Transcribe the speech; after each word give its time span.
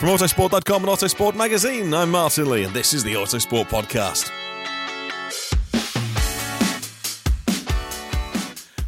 From 0.00 0.08
Autosport.com 0.08 0.82
and 0.82 0.90
Autosport 0.90 1.34
Magazine, 1.34 1.92
I'm 1.92 2.10
Martyn 2.10 2.48
Lee, 2.48 2.64
and 2.64 2.72
this 2.72 2.94
is 2.94 3.04
the 3.04 3.12
Autosport 3.12 3.66
Podcast. 3.66 4.30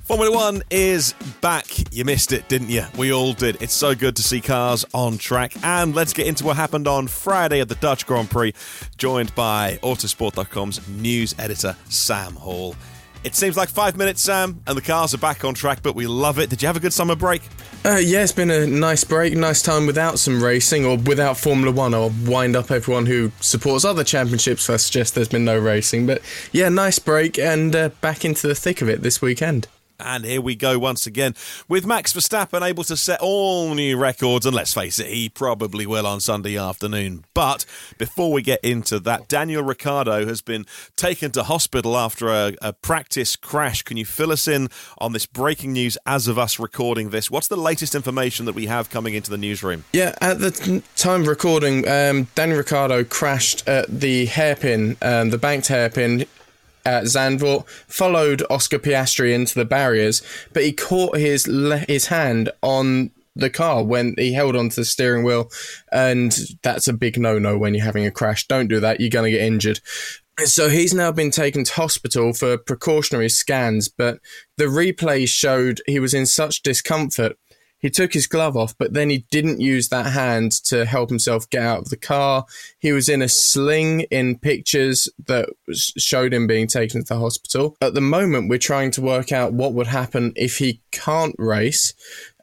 Formula 0.05 0.35
One 0.35 0.63
is 0.71 1.13
back. 1.43 1.67
You 1.93 2.07
missed 2.07 2.33
it, 2.33 2.49
didn't 2.49 2.71
you? 2.71 2.87
We 2.97 3.13
all 3.13 3.35
did. 3.35 3.61
It's 3.61 3.75
so 3.75 3.95
good 3.95 4.17
to 4.17 4.23
see 4.23 4.41
cars 4.41 4.87
on 4.95 5.19
track. 5.19 5.53
And 5.63 5.95
let's 5.95 6.15
get 6.15 6.29
into 6.29 6.47
what 6.47 6.57
happened 6.57 6.89
on 6.89 7.09
Friday 7.09 7.61
at 7.61 7.69
the 7.69 7.75
Dutch 7.75 8.07
Grand 8.07 8.31
Prix, 8.31 8.55
joined 8.97 9.35
by 9.35 9.79
Autosport.com's 9.83 10.89
news 10.89 11.35
editor, 11.39 11.77
Sam 11.91 12.37
Hall. 12.37 12.75
It 13.25 13.37
seems 13.37 13.57
like 13.57 13.69
five 13.69 13.97
minutes, 13.97 14.21
Sam, 14.21 14.61
and 14.67 14.77
the 14.77 14.83
cars 14.83 15.15
are 15.15 15.19
back 15.19 15.45
on 15.45 15.55
track, 15.55 15.81
but 15.81 15.95
we 15.95 16.09
love 16.09 16.41
it. 16.41 16.51
Did 16.51 16.61
you 16.61 16.67
have 16.67 16.77
a 16.77 16.81
good 16.81 16.93
summer 16.93 17.15
break? 17.15 17.43
Uh, 17.85 18.01
yeah, 18.03 18.23
it's 18.23 18.33
been 18.33 18.51
a 18.51 18.67
nice 18.67 19.05
break, 19.05 19.37
nice 19.37 19.63
time 19.63 19.87
without 19.87 20.19
some 20.19 20.43
racing 20.43 20.85
or 20.85 20.97
without 20.97 21.37
Formula 21.37 21.71
One. 21.71 21.95
I'll 21.95 22.13
wind 22.25 22.57
up 22.57 22.73
everyone 22.73 23.07
who 23.07 23.31
supports 23.41 23.85
other 23.85 24.03
championships. 24.03 24.69
I 24.69 24.77
suggest 24.77 25.15
there's 25.15 25.29
been 25.29 25.45
no 25.45 25.59
racing, 25.59 26.07
but 26.07 26.21
yeah, 26.51 26.69
nice 26.69 26.99
break 26.99 27.39
and 27.39 27.75
uh, 27.77 27.89
back 28.01 28.25
into 28.25 28.49
the 28.49 28.57
thick 28.57 28.83
of 28.83 28.89
it 28.89 29.03
this 29.03 29.23
weekend. 29.23 29.69
And 30.05 30.25
here 30.25 30.41
we 30.41 30.55
go 30.57 30.79
once 30.79 31.07
again 31.07 31.35
with 31.69 31.87
Max 31.87 32.13
Verstappen 32.13 32.67
able 32.67 32.85
to 32.85 32.97
set 32.97 33.21
all 33.21 33.75
new 33.75 33.97
records. 33.97 34.47
And 34.47 34.55
let's 34.55 34.75
face 34.75 34.99
it, 34.99 35.07
he 35.07 35.29
probably 35.29 35.87
will 35.87 36.07
on 36.07 36.21
Sunday 36.21 36.57
afternoon. 36.57 37.25
But 37.35 37.65
before 37.99 38.33
we 38.33 38.43
get 38.43 38.61
into 38.63 38.99
that, 39.01 39.29
Daniel 39.29 39.63
Ricciardo 39.63 40.27
has 40.27 40.43
been 40.43 40.67
taken 40.97 41.31
to 41.33 41.45
hospital 41.45 41.97
after 41.97 42.29
a, 42.29 42.55
a 42.61 42.73
practice 42.73 43.37
crash. 43.37 43.83
Can 43.83 43.97
you 43.97 44.05
fill 44.05 44.33
us 44.33 44.49
in 44.49 44.69
on 44.99 45.13
this 45.13 45.27
breaking 45.27 45.73
news 45.73 45.97
as 46.07 46.29
of 46.29 46.39
us 46.39 46.59
recording 46.59 47.11
this? 47.11 47.31
What's 47.31 47.49
the 47.49 47.57
latest 47.57 47.95
information 47.95 48.47
that 48.47 48.55
we 48.55 48.67
have 48.67 48.91
coming 48.91 49.15
into 49.15 49.31
the 49.31 49.39
newsroom? 49.39 49.85
Yeah, 49.93 50.15
at 50.21 50.41
the 50.41 50.83
time 50.97 51.23
of 51.23 51.27
recording, 51.29 51.89
um, 51.89 52.29
Daniel 52.35 52.59
Ricciardo 52.59 53.05
crashed 53.05 53.67
at 53.69 53.89
the 53.89 54.27
hairpin, 54.27 54.97
um, 55.03 55.31
the 55.31 55.39
banked 55.39 55.69
hairpin 55.69 56.27
at 56.85 57.05
Zandvoort, 57.05 57.69
followed 57.69 58.43
Oscar 58.51 58.79
Piastri 58.79 59.35
into 59.35 59.55
the 59.55 59.65
barriers, 59.65 60.23
but 60.53 60.65
he 60.65 60.73
caught 60.73 61.17
his 61.17 61.47
le- 61.47 61.79
his 61.79 62.07
hand 62.07 62.51
on 62.63 63.11
the 63.35 63.51
car 63.51 63.83
when 63.83 64.15
he 64.19 64.33
held 64.35 64.57
onto 64.57 64.77
the 64.77 64.85
steering 64.85 65.25
wheel, 65.25 65.51
and 65.91 66.37
that's 66.63 66.89
a 66.89 66.93
big 66.93 67.19
no 67.19 67.39
no 67.39 67.57
when 67.57 67.75
you're 67.75 67.85
having 67.85 68.07
a 68.07 68.11
crash. 68.11 68.47
Don't 68.47 68.69
do 68.69 68.81
that; 68.81 69.01
you're 69.01 69.11
going 69.11 69.31
to 69.31 69.39
get 69.39 69.47
injured. 69.47 69.81
So 70.45 70.69
he's 70.71 70.95
now 70.95 71.13
been 71.13 71.31
taken 71.31 71.63
to 71.65 71.73
hospital 71.75 72.33
for 72.33 72.57
precautionary 72.57 73.29
scans, 73.29 73.89
but 73.89 74.19
the 74.57 74.65
replays 74.65 75.29
showed 75.29 75.83
he 75.87 76.01
was 76.01 76.15
in 76.15 76.27
such 76.27 76.63
discomfort 76.63 77.37
he 77.83 77.91
took 77.91 78.15
his 78.15 78.29
glove 78.29 78.57
off, 78.57 78.79
but 78.79 78.95
then 78.95 79.11
he 79.11 79.27
didn't 79.31 79.61
use 79.61 79.89
that 79.89 80.07
hand 80.07 80.53
to 80.67 80.87
help 80.87 81.11
himself 81.11 81.51
get 81.51 81.63
out 81.63 81.81
of 81.81 81.91
the 81.91 81.97
car. 81.97 82.47
He 82.79 82.93
was 82.93 83.09
in 83.09 83.21
a 83.21 83.29
sling 83.29 84.03
in 84.03 84.39
pictures 84.39 85.09
that 85.27 85.49
showed 85.73 86.33
him 86.33 86.47
being 86.47 86.69
taken 86.69 87.03
to 87.03 87.15
the 87.15 87.21
hospital. 87.21 87.77
At 87.81 87.95
the 87.95 88.01
moment, 88.01 88.49
we're 88.49 88.59
trying 88.59 88.93
to 88.93 89.03
work 89.03 89.33
out 89.33 89.53
what 89.53 89.75
would 89.75 89.89
happen 89.89 90.33
if 90.37 90.59
he 90.59 90.81
can't 90.93 91.35
race. 91.39 91.93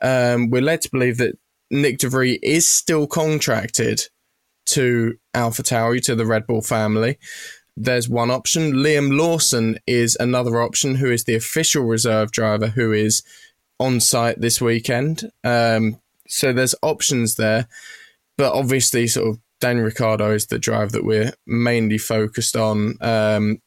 Um, 0.01 0.49
we're 0.49 0.61
led 0.61 0.81
to 0.81 0.91
believe 0.91 1.17
that 1.17 1.39
Nick 1.71 1.99
de 1.99 2.09
Vries 2.09 2.39
is 2.43 2.69
still 2.69 3.07
contracted 3.07 4.01
to 4.65 5.17
AlphaTauri, 5.33 6.03
to 6.03 6.15
the 6.15 6.25
Red 6.25 6.47
Bull 6.47 6.61
family. 6.61 7.17
There's 7.77 8.09
one 8.09 8.29
option. 8.29 8.73
Liam 8.73 9.17
Lawson 9.17 9.79
is 9.87 10.17
another 10.19 10.61
option, 10.61 10.95
who 10.95 11.09
is 11.09 11.23
the 11.23 11.35
official 11.35 11.85
reserve 11.85 12.31
driver, 12.31 12.67
who 12.67 12.91
is 12.91 13.23
on 13.79 13.99
site 13.99 14.39
this 14.39 14.61
weekend. 14.61 15.29
Um, 15.43 15.99
so 16.27 16.53
there's 16.53 16.75
options 16.81 17.35
there, 17.35 17.67
but 18.37 18.53
obviously, 18.53 19.07
sort 19.07 19.29
of 19.29 19.39
Daniel 19.59 19.85
Ricciardo 19.85 20.31
is 20.31 20.47
the 20.47 20.59
drive 20.59 20.91
that 20.91 21.03
we're 21.03 21.33
mainly 21.45 21.97
focused 21.97 22.55
on. 22.55 22.95
Um, 23.01 23.61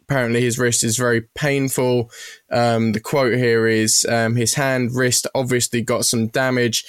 apparently, 0.00 0.40
his 0.40 0.58
wrist 0.58 0.84
is 0.84 0.96
very 0.96 1.22
painful. 1.34 2.10
Um, 2.50 2.92
the 2.92 3.00
quote 3.00 3.34
here 3.34 3.66
is 3.66 4.06
um, 4.08 4.36
his 4.36 4.54
hand, 4.54 4.94
wrist 4.94 5.26
obviously 5.34 5.82
got 5.82 6.04
some 6.04 6.28
damage, 6.28 6.84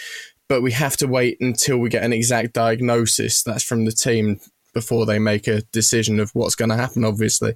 but 0.49 0.61
we 0.61 0.71
have 0.73 0.97
to 0.97 1.07
wait 1.07 1.37
until 1.39 1.77
we 1.77 1.89
get 1.89 2.03
an 2.03 2.13
exact 2.13 2.53
diagnosis. 2.53 3.43
That's 3.43 3.63
from 3.63 3.85
the 3.85 3.91
team 3.91 4.39
before 4.73 5.05
they 5.05 5.19
make 5.19 5.47
a 5.47 5.61
decision 5.71 6.19
of 6.19 6.31
what's 6.33 6.55
going 6.55 6.69
to 6.69 6.75
happen, 6.75 7.05
obviously. 7.05 7.55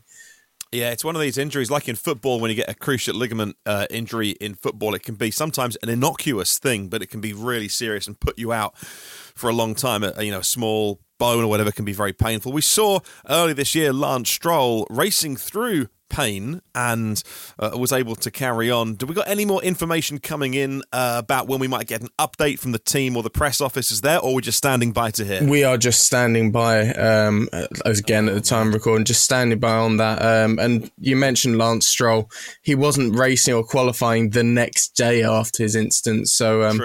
Yeah, 0.72 0.92
it's 0.92 1.04
one 1.04 1.16
of 1.16 1.22
these 1.22 1.38
injuries, 1.38 1.72
like 1.72 1.88
in 1.88 1.96
football, 1.96 2.42
when 2.42 2.50
you 2.52 2.56
get 2.56 2.70
a 2.70 2.74
cruciate 2.74 3.14
ligament 3.14 3.56
uh, 3.66 3.88
injury 3.90 4.32
in 4.32 4.54
football, 4.54 4.94
it 4.96 5.04
can 5.04 5.16
be 5.16 5.32
sometimes 5.32 5.78
an 5.82 5.88
innocuous 5.90 6.60
thing, 6.60 6.90
but 6.90 7.02
it 7.02 7.08
can 7.08 7.22
be 7.22 7.32
really 7.32 7.70
serious 7.70 8.06
and 8.06 8.20
put 8.20 8.38
you 8.38 8.52
out 8.52 8.78
for 8.78 9.50
a 9.50 9.54
long 9.54 9.76
time. 9.76 10.04
A, 10.04 10.22
you 10.22 10.32
know, 10.32 10.40
a 10.40 10.44
small 10.44 11.00
bone 11.18 11.44
or 11.44 11.48
whatever 11.48 11.72
can 11.72 11.86
be 11.86 11.94
very 11.94 12.14
painful. 12.14 12.52
We 12.52 12.62
saw 12.62 13.00
early 13.30 13.54
this 13.54 13.76
year 13.76 13.94
Lance 13.94 14.30
Stroll 14.30 14.86
racing 14.90 15.38
through 15.38 15.88
pain 16.10 16.62
and 16.74 17.22
uh, 17.60 17.72
was 17.76 17.92
able 17.92 18.16
to 18.16 18.32
carry 18.32 18.72
on. 18.72 18.96
Do 18.96 19.06
we 19.06 19.14
got 19.14 19.28
any 19.28 19.46
more 19.46 19.62
information 19.64 20.20
coming 20.20 20.54
in 20.54 20.84
uh, 20.92 21.16
about 21.24 21.48
when 21.48 21.60
we 21.60 21.68
might 21.68 21.88
get 21.88 22.02
an 22.02 22.10
update 22.20 22.60
from 22.60 22.72
the 22.72 22.80
team 22.80 23.16
or 23.16 23.24
the 23.24 23.30
press 23.30 23.62
officers 23.62 24.02
there, 24.02 24.20
or 24.20 24.36
we're 24.36 24.42
just 24.42 24.58
standing 24.58 24.92
by 24.92 25.12
to 25.12 25.26
hear? 25.26 25.44
We 25.44 25.64
are 25.64 25.78
just 25.78 26.06
standing 26.06 26.52
by, 26.52 26.90
um, 26.92 27.50
again 27.86 28.28
at 28.28 28.36
the 28.36 28.42
time 28.42 28.70
of 28.70 28.74
recording, 28.74 29.06
just 29.06 29.24
standing 29.24 29.60
by 29.60 29.76
on 29.76 29.98
that. 29.98 30.22
Um, 30.22 30.60
and 30.60 30.92
you 31.00 31.16
mentioned 31.16 31.58
Lance 31.58 31.88
Stroll; 31.88 32.30
he 32.62 32.76
wasn't 32.76 33.18
racing 33.18 33.54
or 33.54 33.64
qualifying 33.64 34.32
the 34.32 34.44
next 34.44 34.90
day 34.96 35.24
after 35.24 35.64
his 35.64 35.76
instance, 35.76 36.34
so. 36.34 36.64
Um, 36.64 36.82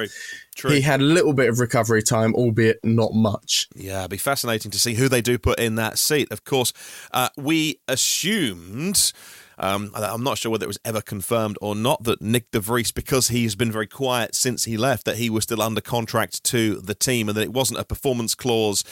True. 0.54 0.70
He 0.70 0.82
had 0.82 1.00
a 1.00 1.04
little 1.04 1.32
bit 1.32 1.48
of 1.48 1.58
recovery 1.58 2.02
time, 2.02 2.34
albeit 2.34 2.78
not 2.84 3.14
much. 3.14 3.68
Yeah, 3.74 4.00
it'd 4.00 4.10
be 4.10 4.16
fascinating 4.18 4.70
to 4.70 4.78
see 4.78 4.94
who 4.94 5.08
they 5.08 5.22
do 5.22 5.38
put 5.38 5.58
in 5.58 5.76
that 5.76 5.98
seat. 5.98 6.30
Of 6.30 6.44
course, 6.44 6.72
uh, 7.12 7.30
we 7.36 7.80
assumed. 7.88 9.12
Um, 9.58 9.92
I'm 9.94 10.24
not 10.24 10.38
sure 10.38 10.50
whether 10.50 10.64
it 10.64 10.68
was 10.68 10.80
ever 10.84 11.00
confirmed 11.00 11.56
or 11.60 11.76
not 11.76 12.02
that 12.04 12.20
Nick 12.20 12.50
de 12.50 12.58
Vries, 12.58 12.90
because 12.90 13.28
he's 13.28 13.54
been 13.54 13.70
very 13.70 13.86
quiet 13.86 14.34
since 14.34 14.64
he 14.64 14.76
left, 14.76 15.04
that 15.04 15.18
he 15.18 15.30
was 15.30 15.44
still 15.44 15.62
under 15.62 15.80
contract 15.80 16.42
to 16.44 16.80
the 16.80 16.94
team 16.94 17.28
and 17.28 17.36
that 17.36 17.42
it 17.42 17.52
wasn't 17.52 17.78
a 17.78 17.84
performance 17.84 18.34
clause 18.34 18.82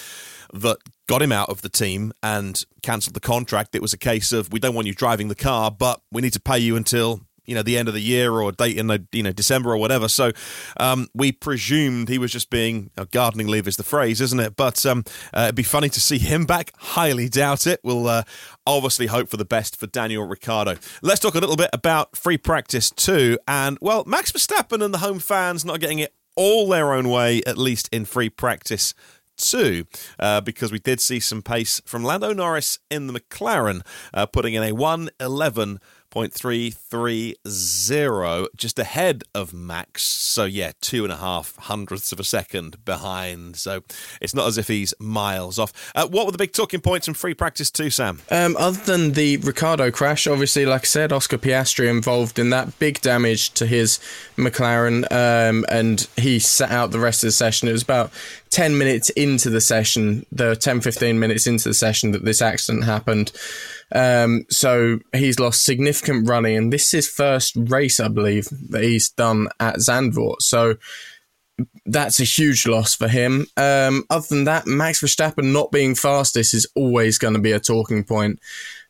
that 0.53 0.77
got 1.09 1.23
him 1.23 1.33
out 1.33 1.49
of 1.49 1.63
the 1.63 1.69
team 1.69 2.13
and 2.23 2.65
cancelled 2.83 3.15
the 3.15 3.21
contract. 3.21 3.75
It 3.75 3.83
was 3.83 3.93
a 3.93 3.99
case 3.99 4.33
of 4.33 4.53
we 4.53 4.61
don't 4.61 4.75
want 4.75 4.87
you 4.87 4.95
driving 4.95 5.29
the 5.29 5.35
car, 5.35 5.71
but 5.71 6.03
we 6.13 6.23
need 6.23 6.35
to 6.35 6.41
pay 6.41 6.59
you 6.59 6.77
until 6.77 7.23
you 7.51 7.57
know 7.57 7.63
the 7.63 7.77
end 7.77 7.89
of 7.89 7.95
the 7.95 8.01
year 8.01 8.31
or 8.33 8.49
a 8.49 8.53
date 8.53 8.79
in 8.79 8.87
the 8.87 9.05
you 9.11 9.25
know 9.25 9.33
December 9.33 9.73
or 9.73 9.77
whatever. 9.77 10.09
So 10.09 10.31
um, 10.79 11.09
we 11.15 11.33
presumed 11.33 12.09
he 12.09 12.17
was 12.17 12.31
just 12.31 12.49
being 12.49 12.91
uh, 12.97 13.07
gardening 13.11 13.49
leave 13.49 13.67
is 13.67 13.77
the 13.77 13.83
phrase, 13.83 14.21
isn't 14.21 14.39
it? 14.39 14.55
But 14.55 14.87
um, 14.87 15.03
uh, 15.37 15.43
it'd 15.43 15.57
be 15.57 15.65
funny 15.65 15.89
to 15.89 16.01
see 16.01 16.19
him 16.19 16.47
back. 16.47 16.73
Highly 16.79 17.29
doubt 17.29 17.67
it. 17.67 17.81
We'll 17.83 18.07
uh, 18.07 18.23
obviously 18.67 19.09
hope 19.09 19.29
for 19.29 19.37
the 19.37 19.45
best 19.45 19.77
for 19.77 19.89
Daniel 19.89 20.25
Ricciardo. 20.27 20.77
Let's 21.03 21.19
talk 21.19 21.35
a 21.35 21.41
little 21.41 21.57
bit 21.57 21.71
about 21.73 22.17
free 22.17 22.39
practice 22.39 22.91
too, 22.91 23.37
and 23.49 23.77
well, 23.81 24.05
Max 24.07 24.31
Verstappen 24.31 24.83
and 24.83 24.95
the 24.95 24.99
home 24.99 25.19
fans 25.19 25.65
not 25.65 25.81
getting 25.81 25.99
it 25.99 26.15
all 26.37 26.69
their 26.69 26.95
own 26.95 27.09
way, 27.09 27.43
at 27.49 27.59
least 27.59 27.89
in 27.91 28.05
free 28.05 28.31
practice 28.31 28.95
two, 29.41 29.87
uh, 30.19 30.41
because 30.41 30.71
we 30.71 30.79
did 30.79 31.01
see 31.01 31.19
some 31.19 31.43
pace 31.43 31.81
from 31.85 32.05
Lando 32.05 32.33
Norris 32.33 32.79
in 32.91 33.07
the 33.07 33.19
McLaren, 33.19 33.81
uh, 34.15 34.27
putting 34.27 34.55
in 34.55 34.63
a 34.63 34.73
111. 34.73 35.81
0.330, 36.11 38.47
just 38.57 38.79
ahead 38.79 39.25
of 39.35 39.55
Max. 39.55 40.03
So, 40.03 40.45
yeah, 40.45 40.73
two 40.81 41.05
and 41.05 41.13
a 41.13 41.17
half 41.17 41.57
hundredths 41.57 42.13
of 42.13 42.21
a 42.21 42.25
second 42.25 42.85
behind. 42.85 43.57
So, 43.57 43.83
it's 44.21 44.35
not 44.35 44.47
as 44.47 44.59
if 44.59 44.69
he's 44.69 44.93
miles 44.99 45.59
off. 45.59 45.93
Uh, 45.95 46.07
what 46.07 46.27
were 46.27 46.33
the 46.33 46.39
big 46.39 46.53
talking 46.53 46.81
points 46.81 47.09
in 47.09 47.15
free 47.15 47.35
practice, 47.35 47.71
too, 47.71 47.91
Sam? 47.91 48.21
Um, 48.31 48.57
other 48.59 48.79
than 48.79 49.13
the 49.13 49.39
Ricciardo 49.39 49.91
crash, 49.91 50.27
obviously, 50.27 50.67
like 50.67 50.83
I 50.83 50.87
said, 50.87 51.13
Oscar 51.13 51.39
Piastri 51.39 51.89
involved 51.89 52.39
in 52.39 52.51
that 52.51 52.79
big 52.79 53.01
damage 53.01 53.51
to 53.55 53.67
his 53.67 53.99
McLaren, 54.37 55.11
um, 55.13 55.65
and 55.69 56.07
he 56.17 56.39
sat 56.39 56.71
out 56.71 56.91
the 56.91 57.01
rest 57.01 57.23
of 57.23 57.29
the 57.29 57.33
session. 57.33 57.69
It 57.69 57.73
was 57.73 57.83
about 57.83 58.13
10 58.51 58.77
minutes 58.77 59.11
into 59.11 59.49
the 59.49 59.61
session, 59.61 60.27
the 60.33 60.57
10 60.57 60.81
15 60.81 61.19
minutes 61.19 61.47
into 61.47 61.69
the 61.69 61.75
session, 61.75 62.13
that 62.13 62.25
this 62.25 62.43
accident 62.43 62.85
happened. 62.85 63.33
Um, 63.93 64.45
so 64.51 64.99
he's 65.13 65.39
lost 65.39 65.65
significant 65.65 66.29
running, 66.29 66.57
and 66.57 66.73
this 66.73 66.87
is 66.87 66.91
his 66.91 67.09
first 67.09 67.55
race, 67.57 68.01
I 68.01 68.09
believe, 68.09 68.49
that 68.71 68.83
he's 68.83 69.11
done 69.11 69.49
at 69.61 69.77
Zandvoort. 69.77 70.43
So 70.43 70.77
that's 71.87 72.21
a 72.21 72.25
huge 72.25 72.67
loss 72.67 72.95
for 72.95 73.09
him. 73.09 73.47
Um, 73.57 74.05
other 74.11 74.27
than 74.29 74.45
that, 74.45 74.67
Max 74.67 75.01
Verstappen 75.03 75.53
not 75.53 75.71
being 75.71 75.95
fastest 75.95 76.55
is 76.55 76.67
always 76.75 77.19
going 77.19 77.35
to 77.35 77.41
be 77.41 77.53
a 77.53 77.61
talking 77.61 78.05
point 78.05 78.41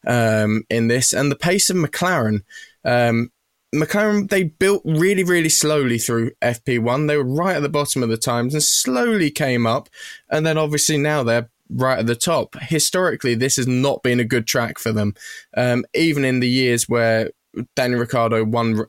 um, 0.07 0.65
in 0.71 0.89
this. 0.89 1.13
And 1.13 1.31
the 1.31 1.37
pace 1.37 1.71
of 1.71 1.77
McLaren, 1.77 2.43
um, 2.85 3.31
McLaren, 3.75 4.29
they 4.29 4.45
built 4.45 4.83
really, 4.85 5.23
really 5.23 5.49
slowly 5.49 5.99
through 5.99 6.33
FP1. 6.43 7.07
They 7.07 7.17
were 7.17 7.25
right 7.25 7.57
at 7.57 7.63
the 7.63 7.69
bottom 7.69 8.03
of 8.03 8.09
the 8.09 8.17
times 8.17 8.55
and 8.55 8.63
slowly 8.63 9.31
came 9.31 9.67
up. 9.67 9.89
And 10.29 10.45
then 10.45 10.59
obviously 10.59 10.99
now 10.99 11.23
they're 11.23 11.51
right 11.69 12.01
at 12.01 12.07
the 12.07 12.17
top. 12.17 12.57
Historically, 12.61 13.35
this 13.35 13.57
has 13.57 13.69
not 13.69 14.03
been 14.03 14.19
a 14.19 14.25
good 14.25 14.47
track 14.47 14.79
for 14.79 14.93
them. 14.93 15.15
Um, 15.57 15.85
even 15.95 16.25
in 16.25 16.41
the 16.41 16.49
years 16.49 16.89
where 16.89 17.31
Daniel 17.77 18.01
Ricciardo 18.01 18.45
won 18.45 18.87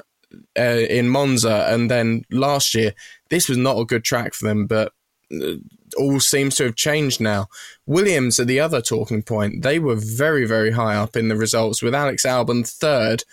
uh, 0.57 0.61
in 0.61 1.09
Monza 1.09 1.67
and 1.69 1.91
then 1.91 2.23
last 2.31 2.73
year, 2.73 2.93
this 3.29 3.47
was 3.47 3.57
not 3.57 3.79
a 3.79 3.85
good 3.85 4.03
track 4.03 4.33
for 4.33 4.47
them, 4.47 4.65
but 4.65 4.93
uh, 5.31 5.55
all 5.97 6.19
seems 6.19 6.55
to 6.55 6.63
have 6.63 6.75
changed 6.75 7.19
now. 7.21 7.47
Williams 7.85 8.39
are 8.39 8.45
the 8.45 8.59
other 8.59 8.81
talking 8.81 9.21
point. 9.21 9.61
They 9.61 9.79
were 9.79 9.95
very, 9.95 10.45
very 10.45 10.71
high 10.71 10.95
up 10.95 11.15
in 11.15 11.27
the 11.27 11.35
results 11.35 11.81
with 11.81 11.93
Alex 11.93 12.25
Albon 12.25 12.67
third. 12.67 13.23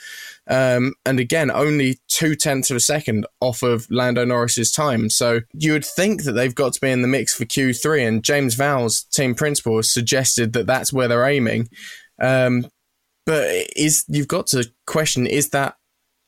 Um, 0.49 0.95
and 1.05 1.21
again, 1.21 1.51
only 1.51 1.99
two 2.09 2.35
tenths 2.35 2.71
of 2.71 2.77
a 2.77 2.81
second 2.81 3.27
off 3.41 3.63
of 3.63 3.87
Lando 3.91 4.25
Norris's 4.25 4.73
time. 4.73 5.11
So 5.11 5.41
you 5.53 5.73
would 5.73 5.85
think 5.85 6.25
that 6.25 6.33
they've 6.33 6.55
got 6.55 6.73
to 6.73 6.81
be 6.81 6.91
in 6.91 7.03
the 7.03 7.09
mix 7.09 7.35
for 7.35 7.45
Q3. 7.45 8.09
And 8.09 8.25
James 8.25 8.57
Vowles, 8.57 9.09
team 9.11 9.35
principal, 9.35 9.77
has 9.77 9.93
suggested 9.93 10.55
that 10.55 10.67
that's 10.67 10.93
where 10.93 11.07
they're 11.07 11.27
aiming. 11.27 11.69
Um, 12.21 12.67
but 13.27 13.47
is 13.77 14.05
you've 14.09 14.29
got 14.29 14.47
to 14.49 14.71
question: 14.87 15.27
is 15.27 15.51
that 15.51 15.77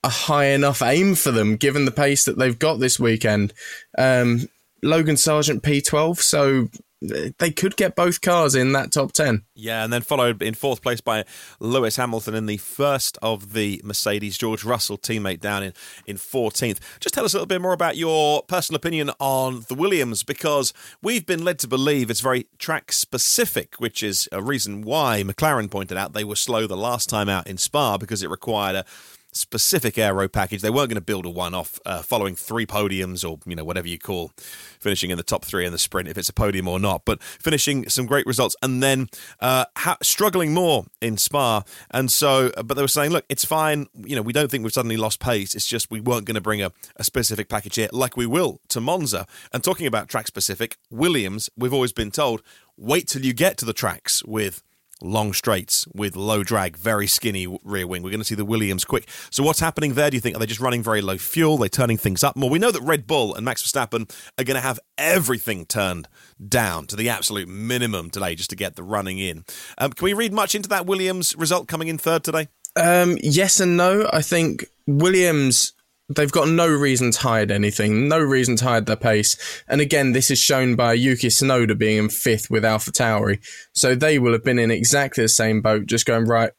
a 0.05 0.11
high 0.11 0.47
enough 0.47 0.83
aim 0.83 1.15
for 1.15 1.31
them, 1.31 1.57
given 1.57 1.87
the 1.87 1.91
pace 1.91 2.25
that 2.25 2.39
they've 2.39 2.59
got 2.59 2.79
this 2.79 3.01
weekend? 3.01 3.55
Um, 3.97 4.49
Logan 4.83 5.17
Sargeant 5.17 5.63
P12, 5.63 6.19
so 6.19 6.69
they 7.01 7.51
could 7.51 7.77
get 7.77 7.97
both 7.97 8.21
cars 8.21 8.55
in 8.55 8.73
that 8.73 8.93
top 8.93 9.13
10. 9.13 9.43
Yeah, 9.55 9.85
and 9.85 9.93
then 9.93 10.03
followed 10.03 10.43
in 10.43 10.55
fourth 10.55 10.83
place 10.83 11.01
by 11.01 11.25
Lewis 11.59 11.97
Hamilton 11.97 12.35
in 12.35 12.47
the 12.47 12.59
first 12.59 13.17
of 13.23 13.55
the 13.55 13.81
Mercedes 13.85 14.37
George 14.37 14.65
Russell 14.65 14.99
teammate 14.99 15.41
down 15.41 15.63
in, 15.63 15.73
in 16.07 16.17
14th. 16.17 16.79
Just 17.01 17.15
tell 17.15 17.25
us 17.25 17.33
a 17.33 17.37
little 17.37 17.47
bit 17.47 17.63
more 17.63 17.73
about 17.73 17.97
your 17.97 18.43
personal 18.43 18.77
opinion 18.77 19.11
on 19.19 19.65
the 19.69 19.75
Williams 19.75 20.23
because 20.23 20.75
we've 21.03 21.25
been 21.25 21.45
led 21.45 21.59
to 21.61 21.69
believe 21.69 22.11
it's 22.11 22.21
very 22.21 22.47
track 22.59 22.93
specific, 22.93 23.77
which 23.77 24.03
is 24.03 24.29
a 24.31 24.43
reason 24.43 24.83
why 24.83 25.23
McLaren 25.23 25.71
pointed 25.71 25.97
out 25.97 26.13
they 26.13 26.25
were 26.25 26.37
slow 26.37 26.67
the 26.67 26.77
last 26.77 27.09
time 27.09 27.29
out 27.29 27.47
in 27.47 27.57
Spa 27.57 27.97
because 27.97 28.23
it 28.23 28.29
required 28.31 28.77
a 28.77 28.85
specific 29.33 29.99
aero 29.99 30.29
package. 30.29 30.63
They 30.63 30.71
weren't 30.71 30.89
going 30.89 30.97
to 30.97 31.01
build 31.01 31.27
a 31.27 31.31
one 31.31 31.55
off 31.55 31.79
uh, 31.87 32.03
following 32.03 32.35
three 32.35 32.67
podiums 32.67 33.29
or, 33.29 33.39
you 33.47 33.55
know, 33.55 33.65
whatever 33.65 33.89
you 33.89 33.99
call 33.99 34.33
finishing 34.81 35.11
in 35.11 35.17
the 35.17 35.23
top 35.23 35.45
three 35.45 35.65
in 35.65 35.73
the 35.73 35.79
sprint, 35.79 36.09
if 36.09 36.19
it's 36.19 36.29
a 36.29 36.33
podium 36.33 36.69
or 36.69 36.79
not, 36.79 37.05
but 37.05 37.23
finishing 37.23 37.89
some 37.89 38.07
great 38.07 38.27
results 38.27 38.57
and 38.63 38.83
then 38.83 39.09
uh, 39.41 39.65
ha- 39.79 39.99
struggling 40.03 40.53
more 40.53 40.87
in 41.01 41.17
Spa. 41.17 41.63
And 41.91 42.11
so, 42.11 42.53
uh, 42.57 42.63
but 42.63 42.75
they 42.75 42.83
were 42.83 42.89
saying, 42.89 43.11
look, 43.11 43.25
it's 43.29 43.45
fine. 43.45 43.87
You 43.95 44.17
know, 44.17 44.23
we 44.23 44.33
don't 44.33 44.51
think 44.51 44.65
we've 44.65 44.73
suddenly 44.73 44.97
lost 44.97 45.21
pace. 45.21 45.55
It's 45.55 45.67
just 45.67 45.91
we 45.91 46.01
weren't 46.01 46.25
going 46.25 46.35
to 46.35 46.41
bring 46.41 46.63
a, 46.63 46.73
a 46.97 47.05
specific 47.05 47.49
package 47.49 47.77
here 47.77 47.89
like 47.93 48.17
we 48.17 48.27
will 48.27 48.61
to 48.69 48.81
Monza. 48.81 49.27
And 49.53 49.63
talking 49.63 49.87
about 49.87 50.09
track 50.09 50.27
specific, 50.27 50.77
Williams, 50.91 51.51
we've 51.57 51.75
always 51.75 51.93
been 51.93 52.11
told, 52.11 52.43
wait 52.77 53.09
till 53.09 53.25
you 53.25 53.33
get 53.33 53.57
to 53.59 53.65
the 53.65 53.73
tracks 53.73 54.25
with 54.25 54.63
long 55.03 55.33
straights 55.33 55.87
with 55.95 56.17
low 56.17 56.43
drag, 56.43 56.77
very 56.77 57.07
skinny 57.07 57.47
rear 57.65 57.87
wing. 57.87 58.03
We're 58.03 58.11
going 58.11 58.21
to 58.21 58.25
see 58.25 58.35
the 58.35 58.45
Williams 58.45 58.85
quick. 58.85 59.09
So 59.31 59.43
what's 59.43 59.61
happening 59.61 59.95
there? 59.95 60.11
Do 60.11 60.17
you 60.17 60.21
think 60.21 60.37
are 60.37 60.39
they 60.39 60.47
just 60.47 60.61
running 60.61 60.83
very 60.83 61.03
low 61.03 61.19
fuel? 61.19 61.59
They're 61.59 61.69
turning 61.69 61.97
things 61.97 62.23
up 62.23 62.37
more. 62.37 62.51
We 62.51 62.59
know 62.59 62.71
that 62.71 62.83
Red 62.83 63.07
Bull 63.07 63.35
and 63.35 63.45
Max 63.45 63.63
Verstappen 63.63 64.11
are 64.39 64.45
going 64.45 64.57
to 64.57 64.61
have 64.61 64.79
everything 64.99 65.67
turned 65.67 66.09
down 66.47 66.87
to 66.87 66.97
the 66.97 67.09
absolute 67.09 67.49
minimum 67.49 68.11
today 68.11 68.35
just 68.35 68.51
to 68.51 68.57
get 68.57 68.77
the 68.77 68.83
running 68.83 69.19
in. 69.19 69.45
Um, 69.79 69.93
can 69.93 70.05
we 70.05 70.13
read 70.13 70.33
much 70.33 70.55
into 70.55 70.69
that 70.71 70.87
Williams 70.87 71.37
result 71.37 71.69
coming 71.69 71.89
in 71.89 71.99
third 71.99 72.25
today? 72.25 72.49
Um, 72.77 73.17
yes 73.21 73.61
and 73.61 73.77
no. 73.77 74.09
I 74.13 74.23
think 74.23 74.65
Williams 74.87 75.73
they've 76.11 76.33
got 76.33 76.49
no 76.49 76.67
reason 76.67 77.13
to 77.13 77.21
hide 77.21 77.51
anything, 77.51 78.09
no 78.09 78.19
reason 78.19 78.57
to 78.57 78.65
hide 78.65 78.87
their 78.87 78.97
pace. 78.97 79.37
And 79.69 79.81
again, 79.81 80.13
this 80.13 80.31
is 80.31 80.39
shown 80.39 80.75
by 80.75 80.95
Yuki 80.95 81.29
Tsunoda 81.29 81.79
being 81.79 81.99
in 81.99 82.09
fifth 82.09 82.51
with 82.51 82.65
Alpha 82.65 82.91
Tauri. 82.91 83.39
So 83.73 83.95
they 83.95 84.19
will 84.19 84.33
have 84.33 84.45
been 84.45 84.59
in 84.59 84.71
exactly 84.71 85.25
the 85.25 85.29
same 85.29 85.63
boat, 85.63 85.87
just 85.87 86.07
going, 86.07 86.27
right, 86.27 86.51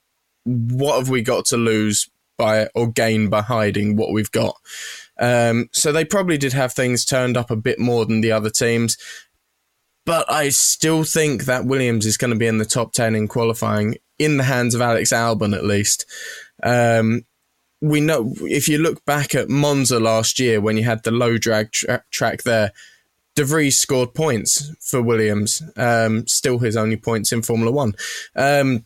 what 0.46 0.98
have 0.98 1.10
we 1.10 1.22
got 1.22 1.46
to 1.46 1.58
lose 1.58 2.10
by 2.38 2.68
or 2.74 2.90
gain 2.90 3.30
by 3.30 3.42
hiding 3.42 3.98
what 3.98 4.14
we've 4.14 4.32
got? 4.32 4.56
Um, 5.20 5.70
so 5.74 5.92
they 5.92 6.06
probably 6.06 6.38
did 6.38 6.54
have 6.54 6.74
things 6.74 7.06
turned 7.06 7.38
up 7.38 7.52
a 7.52 7.56
bit 7.56 7.78
more 7.78 8.06
than 8.06 8.22
the 8.22 8.32
other 8.32 8.50
teams. 8.50 8.98
But 10.06 10.32
I 10.32 10.50
still 10.50 11.04
think 11.04 11.44
that 11.46 11.66
Williams 11.66 12.08
is 12.08 12.18
going 12.18 12.32
to 12.32 12.40
be 12.40 12.48
in 12.48 12.58
the 12.58 12.66
top 12.66 12.94
10 12.94 13.16
in 13.16 13.28
qualifying, 13.28 13.98
in 14.18 14.38
the 14.38 14.44
hands 14.44 14.74
of 14.74 14.82
Alex 14.82 15.12
Albon 15.12 15.56
at 15.56 15.64
least. 15.64 16.06
Um, 16.64 17.24
we 17.82 18.00
know 18.00 18.34
if 18.42 18.70
you 18.70 18.78
look 18.78 19.04
back 19.06 19.34
at 19.34 19.50
Monza 19.50 20.00
last 20.00 20.40
year 20.40 20.62
when 20.62 20.78
you 20.78 20.84
had 20.84 21.04
the 21.04 21.12
low 21.12 21.38
drag 21.38 21.72
tra- 21.72 22.04
track 22.12 22.44
there, 22.44 22.72
De 23.36 23.44
Vries 23.44 23.78
scored 23.78 24.14
points 24.14 24.72
for 24.80 25.02
Williams. 25.02 25.64
Um, 25.76 26.28
still 26.28 26.60
his 26.60 26.78
only 26.78 26.98
points 26.98 27.32
in 27.32 27.42
Formula 27.42 27.72
One. 27.72 27.96
Um, 28.36 28.86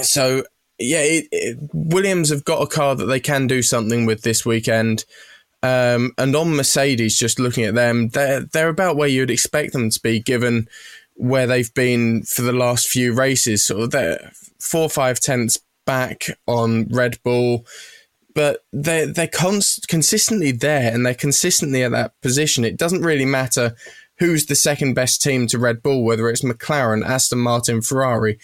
so 0.00 0.44
yeah, 0.78 1.00
it, 1.00 1.28
it, 1.32 1.58
Williams 1.72 2.30
have 2.30 2.44
got 2.44 2.62
a 2.62 2.66
car 2.66 2.94
that 2.94 3.06
they 3.06 3.20
can 3.20 3.46
do 3.46 3.62
something 3.62 4.06
with 4.06 4.22
this 4.22 4.46
weekend. 4.46 5.04
Um, 5.62 6.12
and 6.18 6.36
on 6.36 6.56
Mercedes, 6.56 7.18
just 7.18 7.38
looking 7.38 7.64
at 7.64 7.74
them, 7.74 8.08
they're 8.10 8.40
they're 8.40 8.68
about 8.68 8.96
where 8.96 9.08
you'd 9.08 9.30
expect 9.30 9.72
them 9.72 9.90
to 9.90 10.00
be, 10.00 10.20
given 10.20 10.68
where 11.14 11.46
they've 11.46 11.72
been 11.74 12.22
for 12.22 12.42
the 12.42 12.52
last 12.52 12.86
few 12.88 13.14
races. 13.14 13.70
Of 13.70 13.90
they're 13.90 14.30
four 14.60 14.82
or 14.82 14.90
five 14.90 15.20
tenths 15.20 15.58
back 15.86 16.26
on 16.46 16.88
Red 16.88 17.18
Bull 17.22 17.64
but 18.34 18.64
they're 18.72 19.06
they're 19.06 19.28
const- 19.28 19.88
consistently 19.88 20.52
there 20.52 20.92
and 20.92 21.06
they're 21.06 21.14
consistently 21.14 21.82
at 21.82 21.92
that 21.92 22.20
position. 22.20 22.64
It 22.64 22.76
doesn't 22.76 23.02
really 23.02 23.24
matter 23.24 23.76
who's 24.18 24.46
the 24.46 24.54
second 24.54 24.94
best 24.94 25.22
team 25.22 25.46
to 25.48 25.58
Red 25.58 25.82
Bull, 25.82 26.04
whether 26.04 26.28
it's 26.28 26.42
McLaren, 26.42 27.04
Aston 27.04 27.38
Martin, 27.38 27.80
Ferrari. 27.80 28.38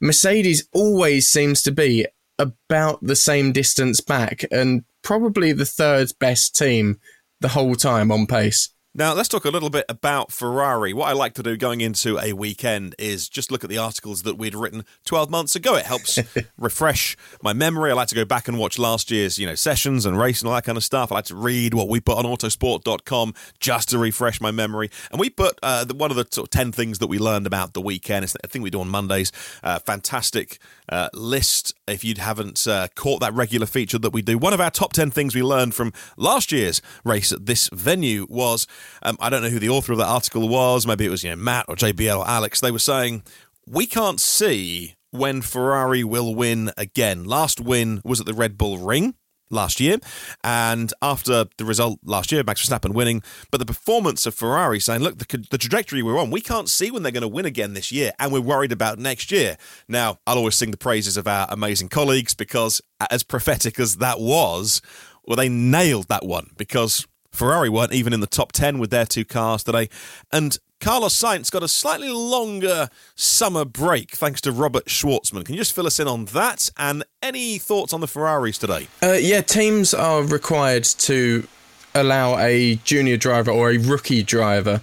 Mercedes 0.00 0.68
always 0.72 1.28
seems 1.28 1.62
to 1.62 1.72
be 1.72 2.06
about 2.38 3.02
the 3.02 3.16
same 3.16 3.52
distance 3.52 4.00
back 4.00 4.44
and 4.50 4.84
probably 5.02 5.52
the 5.52 5.64
third 5.64 6.12
best 6.18 6.54
team 6.54 7.00
the 7.40 7.48
whole 7.48 7.74
time 7.74 8.12
on 8.12 8.26
pace. 8.26 8.70
Now, 8.98 9.12
let's 9.12 9.28
talk 9.28 9.44
a 9.44 9.50
little 9.50 9.68
bit 9.68 9.84
about 9.90 10.32
Ferrari. 10.32 10.94
What 10.94 11.08
I 11.08 11.12
like 11.12 11.34
to 11.34 11.42
do 11.42 11.54
going 11.58 11.82
into 11.82 12.18
a 12.18 12.32
weekend 12.32 12.94
is 12.98 13.28
just 13.28 13.50
look 13.50 13.62
at 13.62 13.68
the 13.68 13.76
articles 13.76 14.22
that 14.22 14.38
we'd 14.38 14.54
written 14.54 14.86
12 15.04 15.28
months 15.28 15.54
ago. 15.54 15.76
It 15.76 15.84
helps 15.84 16.18
refresh 16.58 17.14
my 17.42 17.52
memory. 17.52 17.90
I 17.90 17.94
like 17.94 18.08
to 18.08 18.14
go 18.14 18.24
back 18.24 18.48
and 18.48 18.58
watch 18.58 18.78
last 18.78 19.10
year's, 19.10 19.38
you 19.38 19.46
know, 19.46 19.54
sessions 19.54 20.06
and 20.06 20.18
race 20.18 20.40
and 20.40 20.48
all 20.48 20.54
that 20.54 20.64
kind 20.64 20.78
of 20.78 20.82
stuff. 20.82 21.12
I 21.12 21.16
like 21.16 21.26
to 21.26 21.36
read 21.36 21.74
what 21.74 21.90
we 21.90 22.00
put 22.00 22.16
on 22.16 22.24
autosport.com 22.24 23.34
just 23.60 23.90
to 23.90 23.98
refresh 23.98 24.40
my 24.40 24.50
memory. 24.50 24.90
And 25.10 25.20
we 25.20 25.28
put 25.28 25.58
uh, 25.62 25.84
one 25.94 26.10
of 26.10 26.16
the 26.16 26.26
sort 26.30 26.46
of 26.46 26.50
10 26.52 26.72
things 26.72 26.98
that 27.00 27.08
we 27.08 27.18
learned 27.18 27.46
about 27.46 27.74
the 27.74 27.82
weekend. 27.82 28.24
It's 28.24 28.34
a 28.42 28.48
thing 28.48 28.62
we 28.62 28.70
do 28.70 28.80
on 28.80 28.88
Mondays. 28.88 29.30
Uh, 29.62 29.78
fantastic 29.78 30.58
uh, 30.88 31.10
list 31.12 31.74
if 31.86 32.02
you 32.02 32.14
haven't 32.16 32.66
uh, 32.66 32.88
caught 32.94 33.20
that 33.20 33.34
regular 33.34 33.66
feature 33.66 33.98
that 33.98 34.14
we 34.14 34.22
do. 34.22 34.38
One 34.38 34.54
of 34.54 34.60
our 34.62 34.70
top 34.70 34.94
10 34.94 35.10
things 35.10 35.34
we 35.34 35.42
learned 35.42 35.74
from 35.74 35.92
last 36.16 36.50
year's 36.50 36.80
race 37.04 37.30
at 37.30 37.44
this 37.44 37.68
venue 37.74 38.26
was 38.30 38.66
um, 39.02 39.16
I 39.20 39.30
don't 39.30 39.42
know 39.42 39.48
who 39.48 39.58
the 39.58 39.68
author 39.68 39.92
of 39.92 39.98
that 39.98 40.06
article 40.06 40.48
was. 40.48 40.86
Maybe 40.86 41.06
it 41.06 41.10
was 41.10 41.24
you 41.24 41.30
know 41.30 41.36
Matt 41.36 41.66
or 41.68 41.76
JBL 41.76 42.18
or 42.18 42.28
Alex. 42.28 42.60
They 42.60 42.70
were 42.70 42.78
saying 42.78 43.22
we 43.66 43.86
can't 43.86 44.20
see 44.20 44.94
when 45.10 45.42
Ferrari 45.42 46.04
will 46.04 46.34
win 46.34 46.70
again. 46.76 47.24
Last 47.24 47.60
win 47.60 48.00
was 48.04 48.20
at 48.20 48.26
the 48.26 48.34
Red 48.34 48.58
Bull 48.58 48.78
Ring 48.78 49.14
last 49.50 49.80
year, 49.80 49.98
and 50.42 50.92
after 51.00 51.46
the 51.56 51.64
result 51.64 52.00
last 52.04 52.32
year, 52.32 52.42
Max 52.44 52.66
Verstappen 52.66 52.94
winning, 52.94 53.22
but 53.50 53.58
the 53.58 53.66
performance 53.66 54.26
of 54.26 54.34
Ferrari 54.34 54.80
saying, 54.80 55.02
look, 55.02 55.18
the, 55.18 55.46
the 55.50 55.58
trajectory 55.58 56.02
we're 56.02 56.18
on, 56.18 56.30
we 56.30 56.40
can't 56.40 56.68
see 56.68 56.90
when 56.90 57.02
they're 57.02 57.12
going 57.12 57.22
to 57.22 57.28
win 57.28 57.44
again 57.46 57.74
this 57.74 57.92
year, 57.92 58.12
and 58.18 58.32
we're 58.32 58.40
worried 58.40 58.72
about 58.72 58.98
next 58.98 59.30
year. 59.30 59.56
Now, 59.88 60.18
I'll 60.26 60.38
always 60.38 60.56
sing 60.56 60.70
the 60.70 60.76
praises 60.76 61.16
of 61.16 61.26
our 61.26 61.46
amazing 61.50 61.88
colleagues 61.88 62.34
because, 62.34 62.80
as 63.10 63.22
prophetic 63.22 63.78
as 63.78 63.96
that 63.96 64.20
was, 64.20 64.82
well, 65.24 65.36
they 65.36 65.48
nailed 65.48 66.08
that 66.08 66.24
one 66.24 66.50
because 66.56 67.06
Ferrari 67.36 67.68
weren't 67.68 67.92
even 67.92 68.12
in 68.12 68.20
the 68.20 68.26
top 68.26 68.52
10 68.52 68.78
with 68.78 68.90
their 68.90 69.06
two 69.06 69.24
cars 69.24 69.62
today. 69.62 69.88
And 70.32 70.58
Carlos 70.80 71.14
Sainz 71.14 71.50
got 71.50 71.62
a 71.62 71.68
slightly 71.68 72.10
longer 72.10 72.88
summer 73.14 73.64
break 73.64 74.12
thanks 74.12 74.40
to 74.42 74.52
Robert 74.52 74.86
Shwartzman. 74.86 75.44
Can 75.44 75.54
you 75.54 75.60
just 75.60 75.74
fill 75.74 75.86
us 75.86 75.98
in 75.98 76.08
on 76.08 76.26
that? 76.26 76.70
And 76.76 77.04
any 77.22 77.58
thoughts 77.58 77.92
on 77.92 78.00
the 78.00 78.06
Ferraris 78.06 78.58
today? 78.58 78.88
Uh, 79.02 79.12
yeah, 79.12 79.40
teams 79.40 79.94
are 79.94 80.22
required 80.22 80.84
to 80.84 81.46
allow 81.94 82.38
a 82.38 82.76
junior 82.84 83.16
driver 83.16 83.50
or 83.50 83.70
a 83.70 83.78
rookie 83.78 84.22
driver 84.22 84.82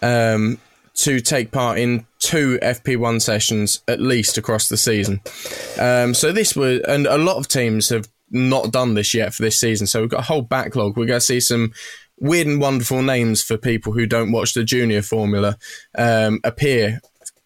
um, 0.00 0.58
to 0.94 1.20
take 1.20 1.50
part 1.50 1.78
in 1.78 2.06
two 2.18 2.58
FP1 2.62 3.20
sessions 3.20 3.82
at 3.88 4.00
least 4.00 4.38
across 4.38 4.68
the 4.68 4.76
season. 4.76 5.20
Um, 5.78 6.14
so 6.14 6.30
this 6.30 6.54
was, 6.54 6.80
and 6.86 7.06
a 7.06 7.18
lot 7.18 7.36
of 7.36 7.48
teams 7.48 7.88
have 7.88 8.08
not 8.32 8.72
done 8.72 8.94
this 8.94 9.14
yet 9.14 9.34
for 9.34 9.42
this 9.42 9.60
season. 9.60 9.86
So 9.86 10.00
we've 10.00 10.10
got 10.10 10.20
a 10.20 10.24
whole 10.26 10.42
backlog. 10.42 10.96
We're 10.96 11.06
going 11.06 11.20
to 11.20 11.24
see 11.24 11.40
some 11.40 11.72
weird 12.18 12.46
and 12.46 12.60
wonderful 12.60 13.02
names 13.02 13.42
for 13.42 13.56
people 13.56 13.92
who 13.92 14.06
don't 14.06 14.32
watch 14.32 14.54
the 14.54 14.64
junior 14.64 15.02
formula 15.02 15.58
um, 15.96 16.40
appear 16.44 17.00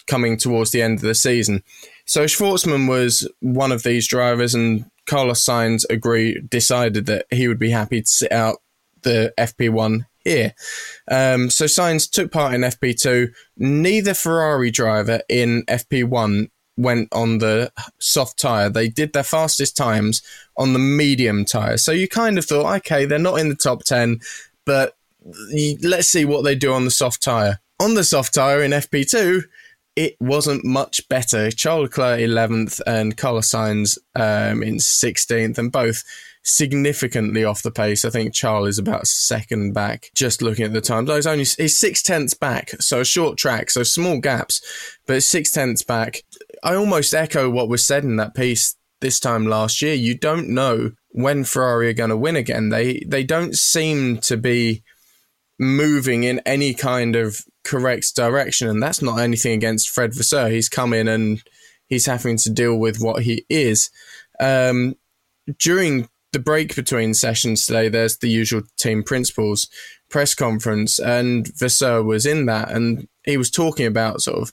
coming 0.07 0.37
towards 0.37 0.71
the 0.71 0.83
end 0.83 0.99
of 0.99 1.03
the 1.03 1.15
season. 1.15 1.63
So 2.07 2.25
Shwartzman 2.25 2.89
was 2.89 3.29
one 3.41 3.73
of 3.73 3.83
these 3.83 4.07
drivers, 4.07 4.55
and 4.55 4.89
Carlos 5.07 5.45
Sainz 5.45 5.85
agreed, 5.91 6.49
decided 6.49 7.07
that 7.07 7.27
he 7.31 7.49
would 7.49 7.59
be 7.59 7.71
happy 7.71 8.03
to 8.03 8.07
sit 8.07 8.31
out 8.31 8.59
the 9.03 9.33
FP1 9.39 10.07
here. 10.23 10.55
Um, 11.11 11.51
so 11.51 11.65
Sainz 11.65 12.11
took 12.11 12.31
part 12.31 12.55
in 12.55 12.61
FP2. 12.61 13.33
Neither 13.57 14.15
Ferrari 14.15 14.71
driver 14.71 15.21
in 15.29 15.65
FP1 15.67 16.51
went 16.77 17.09
on 17.13 17.39
the 17.39 17.73
soft 17.99 18.39
tyre. 18.39 18.71
They 18.71 18.89
did 18.89 19.13
their 19.13 19.23
fastest 19.23 19.77
times 19.77 20.23
on 20.57 20.73
the 20.73 20.79
medium 20.79 21.45
tyre. 21.45 21.79
So 21.79 21.93
you 21.93 22.09
kind 22.09 22.39
of 22.39 22.45
thought, 22.45 22.77
okay, 22.79 23.05
they're 23.05 23.19
not 23.19 23.39
in 23.39 23.49
the 23.49 23.55
top 23.55 23.85
10, 23.85 24.21
but 24.65 24.97
let's 25.83 26.09
see 26.09 26.25
what 26.25 26.45
they 26.45 26.55
do 26.55 26.73
on 26.73 26.85
the 26.85 26.91
soft 26.91 27.23
tyre. 27.23 27.61
On 27.81 27.95
the 27.95 28.05
soft 28.05 28.35
tyre 28.35 28.63
in 28.63 28.71
FP2, 28.71 29.43
it 29.97 30.17
wasn't 30.21 30.65
much 30.65 31.09
better. 31.09 31.51
Charles 31.51 31.85
Leclerc 31.85 32.21
11th 32.21 32.81
and 32.87 33.17
Carlos 33.17 33.51
Sainz 33.51 33.99
um, 34.15 34.63
in 34.63 34.77
16th, 34.77 35.59
and 35.59 35.73
both 35.73 36.05
significantly 36.47 37.45
off 37.45 37.63
the 37.63 37.71
pace. 37.71 38.05
I 38.05 38.11
think 38.11 38.33
Charles 38.33 38.69
is 38.69 38.79
about 38.79 39.07
second 39.07 39.73
back. 39.73 40.11
Just 40.15 40.43
looking 40.43 40.65
at 40.65 40.73
the 40.73 40.81
times, 40.81 41.11
he's 41.11 41.27
only 41.27 41.45
he's 41.45 41.79
six 41.79 42.03
tenths 42.03 42.35
back, 42.35 42.71
so 42.81 43.01
a 43.01 43.05
short 43.05 43.37
track, 43.37 43.71
so 43.71 43.83
small 43.83 44.21
gaps, 44.21 44.61
but 45.07 45.23
six 45.23 45.51
tenths 45.51 45.83
back. 45.83 46.23
I 46.67 46.75
almost 46.75 47.15
echo 47.15 47.49
what 47.49 47.69
was 47.69 47.85
said 47.85 48.03
in 48.03 48.17
that 48.17 48.35
piece 48.35 48.75
this 49.01 49.21
time 49.21 49.47
last 49.47 49.81
year. 49.81 49.95
You 49.95 50.19
don't 50.19 50.49
know 50.49 50.91
when 51.11 51.45
Ferrari 51.45 51.91
are 51.91 51.93
going 51.93 52.11
to 52.11 52.17
win 52.17 52.35
again. 52.35 52.71
They 52.71 53.05
they 53.07 53.23
don't 53.23 53.55
seem 53.55 54.19
to 54.23 54.37
be 54.37 54.83
moving 55.61 56.25
in 56.25 56.41
any 56.41 56.75
kind 56.75 57.15
of 57.15 57.43
correct 57.63 58.17
direction, 58.17 58.67
and 58.67 58.83
that's 58.83 59.01
not 59.01 59.21
anything 59.21 59.53
against 59.53 59.91
Fred 59.91 60.13
Vasseur. 60.13 60.49
He's 60.49 60.69
come 60.69 60.93
in 60.93 61.07
and 61.07 61.41
he's 61.87 62.07
having 62.07 62.37
to 62.39 62.51
deal 62.51 62.77
with 62.77 62.99
what 62.99 63.23
he 63.23 63.47
is. 63.49 63.89
Um, 64.41 64.97
during 65.61 66.09
the 66.33 66.41
break 66.41 66.75
between 66.75 67.15
sessions 67.15 67.65
today, 67.65 67.89
there's 67.89 68.19
the 68.19 68.29
usual 68.29 68.63
team 68.77 69.05
principals 69.05 69.69
press 70.11 70.35
conference, 70.35 70.99
and 70.99 71.47
Vasseur 71.57 72.03
was 72.03 72.27
in 72.27 72.47
that, 72.47 72.73
and 72.73 73.07
he 73.25 73.37
was 73.37 73.53
talking 73.53 73.87
about 73.87 74.21
sort 74.21 74.43
of. 74.43 74.53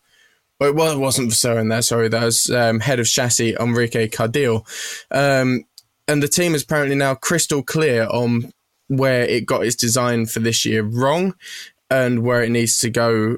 Well, 0.60 0.93
it 0.93 1.00
wasn't 1.00 1.29
Vasseur 1.29 1.60
in 1.60 1.69
there. 1.69 1.81
Sorry, 1.81 2.07
that 2.07 2.24
was 2.24 2.50
um, 2.50 2.79
head 2.79 3.00
of 3.00 3.07
chassis 3.07 3.55
Enrico 3.60 4.07
Cardile, 4.07 4.65
um, 5.12 5.65
and 6.07 6.24
the 6.24 6.27
team 6.27 6.55
is 6.55 6.63
apparently 6.63 6.95
now 6.95 7.15
crystal 7.15 7.63
clear 7.63 8.05
on 8.05 8.51
where 8.88 9.24
it 9.24 9.45
got 9.45 9.65
its 9.65 9.75
design 9.75 10.25
for 10.25 10.39
this 10.39 10.63
year 10.63 10.83
wrong, 10.83 11.36
and 11.89 12.24
where 12.24 12.43
it 12.43 12.50
needs 12.50 12.77
to 12.79 12.89
go 12.89 13.38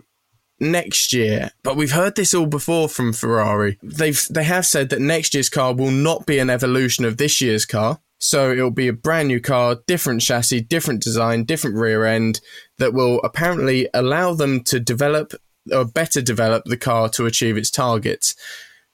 next 0.60 1.14
year. 1.14 1.52
But 1.64 1.76
we've 1.76 1.92
heard 1.92 2.16
this 2.16 2.34
all 2.34 2.46
before 2.46 2.90
from 2.90 3.14
Ferrari. 3.14 3.78
They've 3.82 4.22
they 4.30 4.44
have 4.44 4.66
said 4.66 4.90
that 4.90 5.02
next 5.02 5.34
year's 5.34 5.50
car 5.50 5.74
will 5.74 5.92
not 5.92 6.26
be 6.26 6.40
an 6.40 6.50
evolution 6.50 7.06
of 7.06 7.18
this 7.18 7.42
year's 7.42 7.66
car. 7.66 8.00
So 8.18 8.52
it'll 8.52 8.72
be 8.72 8.88
a 8.88 8.94
brand 8.94 9.28
new 9.28 9.42
car, 9.42 9.78
different 9.88 10.22
chassis, 10.22 10.62
different 10.62 11.04
design, 11.04 11.44
different 11.44 11.76
rear 11.76 12.06
end 12.06 12.40
that 12.78 12.94
will 12.94 13.20
apparently 13.24 13.90
allow 13.94 14.34
them 14.34 14.64
to 14.64 14.80
develop 14.80 15.34
or 15.72 15.86
better 15.86 16.22
develop 16.22 16.66
the 16.66 16.78
car 16.78 17.10
to 17.10 17.26
achieve 17.26 17.58
its 17.58 17.72
targets. 17.72 18.36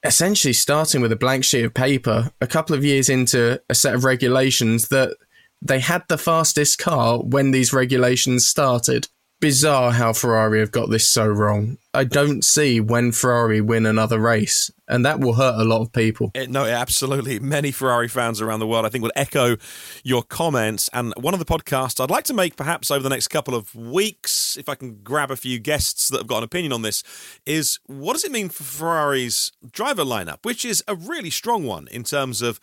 Essentially, 0.04 0.52
starting 0.52 1.00
with 1.00 1.12
a 1.12 1.16
blank 1.16 1.44
sheet 1.44 1.64
of 1.64 1.74
paper, 1.74 2.32
a 2.40 2.46
couple 2.46 2.74
of 2.74 2.84
years 2.84 3.08
into 3.08 3.60
a 3.68 3.74
set 3.74 3.94
of 3.94 4.04
regulations 4.04 4.88
that 4.88 5.16
they 5.60 5.78
had 5.78 6.02
the 6.08 6.18
fastest 6.18 6.78
car 6.78 7.18
when 7.18 7.52
these 7.52 7.72
regulations 7.72 8.46
started 8.46 9.06
bizarre 9.40 9.92
how 9.92 10.12
Ferrari 10.12 10.60
have 10.60 10.72
got 10.72 10.90
this 10.90 11.08
so 11.08 11.26
wrong. 11.26 11.78
I 11.94 12.04
don't 12.04 12.42
see 12.42 12.80
when 12.80 13.12
Ferrari 13.12 13.60
win 13.60 13.84
another 13.84 14.18
race, 14.18 14.70
and 14.88 15.04
that 15.04 15.20
will 15.20 15.34
hurt 15.34 15.60
a 15.60 15.64
lot 15.64 15.82
of 15.82 15.92
people. 15.92 16.30
It, 16.34 16.48
no, 16.48 16.64
absolutely. 16.64 17.38
Many 17.38 17.70
Ferrari 17.70 18.08
fans 18.08 18.40
around 18.40 18.60
the 18.60 18.66
world, 18.66 18.86
I 18.86 18.88
think, 18.88 19.04
will 19.04 19.12
echo 19.14 19.58
your 20.02 20.22
comments. 20.22 20.88
And 20.94 21.12
one 21.18 21.34
of 21.34 21.40
the 21.40 21.44
podcasts 21.44 22.02
I'd 22.02 22.10
like 22.10 22.24
to 22.24 22.34
make, 22.34 22.56
perhaps 22.56 22.90
over 22.90 23.02
the 23.02 23.10
next 23.10 23.28
couple 23.28 23.54
of 23.54 23.74
weeks, 23.74 24.56
if 24.56 24.70
I 24.70 24.74
can 24.74 25.02
grab 25.02 25.30
a 25.30 25.36
few 25.36 25.58
guests 25.58 26.08
that 26.08 26.18
have 26.18 26.26
got 26.26 26.38
an 26.38 26.44
opinion 26.44 26.72
on 26.72 26.80
this, 26.80 27.02
is 27.44 27.78
what 27.86 28.14
does 28.14 28.24
it 28.24 28.32
mean 28.32 28.48
for 28.48 28.62
Ferrari's 28.62 29.52
driver 29.70 30.04
lineup, 30.04 30.44
which 30.44 30.64
is 30.64 30.82
a 30.88 30.94
really 30.94 31.30
strong 31.30 31.64
one 31.64 31.88
in 31.88 32.04
terms 32.04 32.42
of. 32.42 32.58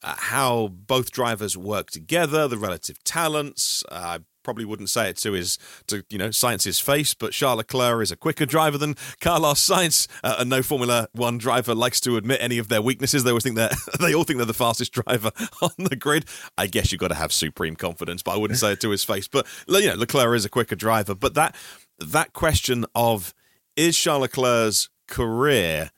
Uh, 0.00 0.14
how 0.16 0.68
both 0.68 1.10
drivers 1.10 1.56
work 1.56 1.90
together, 1.90 2.46
the 2.46 2.56
relative 2.56 3.02
talents. 3.02 3.82
Uh, 3.90 4.20
probably 4.48 4.64
wouldn't 4.64 4.88
say 4.88 5.10
it 5.10 5.18
to 5.18 5.32
his 5.32 5.58
to 5.88 6.02
you 6.08 6.16
know 6.16 6.28
Sainz's 6.28 6.80
face, 6.80 7.12
but 7.12 7.32
Charles 7.32 7.58
Leclerc 7.58 8.02
is 8.02 8.10
a 8.10 8.16
quicker 8.16 8.46
driver 8.46 8.78
than 8.78 8.96
Carlos 9.20 9.60
Sainz, 9.60 10.08
uh, 10.24 10.36
and 10.38 10.48
no 10.48 10.62
Formula 10.62 11.06
One 11.12 11.36
driver 11.36 11.74
likes 11.74 12.00
to 12.00 12.16
admit 12.16 12.38
any 12.40 12.56
of 12.56 12.68
their 12.68 12.80
weaknesses. 12.80 13.24
They 13.24 13.30
always 13.30 13.44
think 13.44 13.56
that 13.56 13.74
they 14.00 14.14
all 14.14 14.24
think 14.24 14.38
they're 14.38 14.46
the 14.46 14.54
fastest 14.54 14.92
driver 14.94 15.32
on 15.60 15.72
the 15.76 15.96
grid. 15.96 16.24
I 16.56 16.66
guess 16.66 16.90
you've 16.90 17.00
got 17.00 17.08
to 17.08 17.14
have 17.14 17.30
supreme 17.30 17.76
confidence, 17.76 18.22
but 18.22 18.30
I 18.30 18.36
wouldn't 18.38 18.58
say 18.58 18.72
it 18.72 18.80
to 18.80 18.88
his 18.88 19.04
face. 19.04 19.28
But 19.28 19.46
you 19.68 19.86
know, 19.86 19.96
Leclerc 19.96 20.34
is 20.34 20.46
a 20.46 20.48
quicker 20.48 20.76
driver. 20.76 21.14
But 21.14 21.34
that 21.34 21.54
that 21.98 22.32
question 22.32 22.86
of 22.94 23.34
is 23.76 23.98
Charles 23.98 24.22
Leclerc's 24.22 24.88
career 25.08 25.90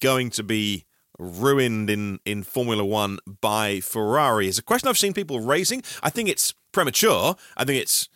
going 0.00 0.30
to 0.30 0.42
be 0.42 0.86
ruined 1.18 1.90
in, 1.90 2.20
in 2.24 2.42
Formula 2.42 2.84
One 2.84 3.18
by 3.40 3.80
Ferrari 3.80 4.48
is 4.48 4.58
a 4.58 4.62
question 4.62 4.88
I've 4.88 4.96
seen 4.96 5.12
people 5.12 5.40
raising. 5.40 5.82
I 6.02 6.10
think 6.10 6.28
it's 6.28 6.54
premature. 6.78 7.34
I 7.56 7.64
think 7.64 7.82
it's 7.82 8.08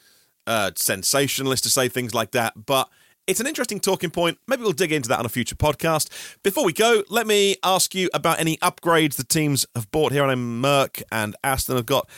uh, 0.46 0.70
sensationalist 0.76 1.64
to 1.64 1.70
say 1.70 1.88
things 1.88 2.14
like 2.14 2.30
that, 2.30 2.64
but 2.64 2.88
it's 3.26 3.40
an 3.40 3.48
interesting 3.48 3.80
talking 3.80 4.08
point. 4.08 4.38
Maybe 4.46 4.62
we'll 4.62 4.70
dig 4.70 4.92
into 4.92 5.08
that 5.08 5.18
on 5.18 5.26
a 5.26 5.28
future 5.28 5.56
podcast. 5.56 6.36
Before 6.44 6.64
we 6.64 6.72
go, 6.72 7.02
let 7.10 7.26
me 7.26 7.56
ask 7.64 7.92
you 7.92 8.08
about 8.14 8.38
any 8.38 8.58
upgrades 8.58 9.16
the 9.16 9.24
teams 9.24 9.66
have 9.74 9.90
bought 9.90 10.12
here. 10.12 10.22
on 10.22 10.60
Merc 10.60 11.02
and 11.10 11.34
Aston 11.42 11.74
have 11.74 11.86
got 11.86 12.08